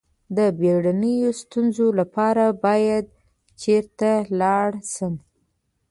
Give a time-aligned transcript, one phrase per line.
[0.37, 3.05] د بیړنیو ستونزو لپاره باید
[3.61, 5.13] چیرته لاړ شم؟